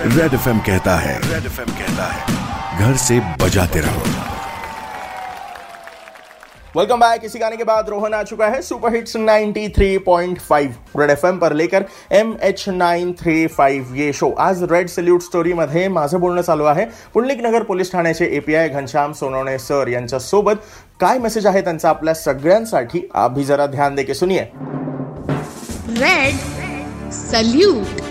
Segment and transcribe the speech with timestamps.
[0.00, 4.02] Red F कहता है red F कहता है। घर से बजाते रहो।
[6.76, 11.26] वेलकम बैक इसी गाने के बाद रोहन आ चुका है सुपर हिट्स 93.5 रेड एफ़
[11.40, 16.42] पर लेकर M H nine three five ये शो आज रेड सल्यूट स्टोरीमध्ये माझं बोलणं
[16.42, 20.56] चालू आहे। पुंडलिक नगर पोलीस ठाण्याचे एपीआय घनश्याम सोनवणे सर यांच्या सोबत
[21.00, 23.08] काय मेसेज आहे त्यांचा आपल्या सगळ्यांसाठी?
[23.14, 24.40] आप भी जरा ध्यान दे के सुनिए।
[25.98, 26.34] रेड
[27.12, 28.09] सल्यूट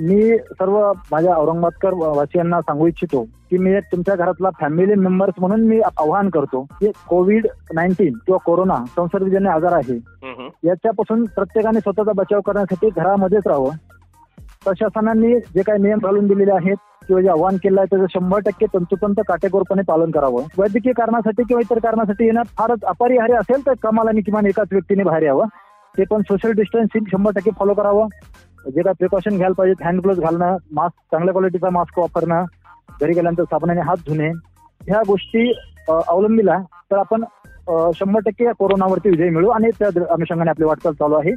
[0.00, 5.80] मी सर्व माझ्या औरंगाबादकर वासियांना सांगू इच्छितो की मी तुमच्या घरातला फॅमिली मेंबर्स म्हणून मी
[5.80, 9.96] आवाहन करतो की कोविड नाईन्टीन किंवा कोरोना संसर्गजन्य आजार आहे
[10.64, 13.70] याच्यापासून प्रत्येकाने स्वतःचा बचाव करण्यासाठी घरामध्येच राहावं.
[14.64, 16.76] प्रशासनाने जे काही नियम घालून दिलेले आहेत
[17.06, 20.42] किंवा जे आव्हान केलं आहे त्याचं शंभर टक्के तंतोतंत काटेकोरपणे पालन करावं.
[20.58, 25.22] वैद्यकीय कारणासाठी किंवा इतर कारणासाठी येणं फारच अपरिहार्य असेल तर कमालाने किमान एकाच व्यक्तीने बाहेर
[25.22, 25.44] यावं.
[25.98, 28.06] ते पण सोशल डिस्टन्सिंग शंभर टक्के फॉलो करावं.
[28.66, 32.44] जे काय प्रिकॉशन घ्यायला पाहिजे हँड ग्लोव्ह घालणं मास्क चांगल्या क्वालिटीचा मास्क वापरणं
[33.00, 34.28] घरी गेल्यानंतर साबणाने हात धुणे
[34.80, 35.50] ह्या गोष्टी
[35.88, 36.58] अवलंबिला
[36.90, 37.24] तर आपण
[37.96, 41.34] शंभर टक्के कोरोनावरती विजय मिळू आणि त्या अनुषंगाने आपली वाटचाल चालू आहे.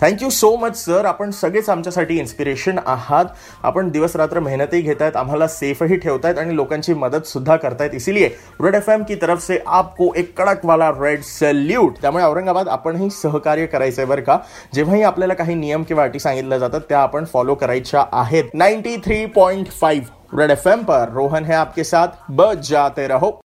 [0.00, 3.24] थँक्यू सो मच सर आपण सगळेच आमच्यासाठी इन्स्पिरेशन आहात.
[3.62, 7.94] आपण दिवस रात्र मेहनतही घेतायत आम्हाला सेफही ठेवतायत आणि लोकांची मदत सुद्धा करतायत.
[7.94, 8.28] इसीलिए
[8.60, 13.66] रेड एफ की तरफ से आपको एक कडक वाला रेड सल्यूट त्यामुळे औरंगाबाद आपणही सहकार्य
[13.66, 14.38] करायचंय बरं का.
[14.74, 18.44] जेव्हाही आपल्याला काही नियम किंवा अटी सांगितल्या जातात त्या आपण फॉलो करायच्या आहेत.
[18.54, 22.08] Ninety three point five Red F पर रोहन है आपके साथ.
[22.28, 23.38] बजाते रहो.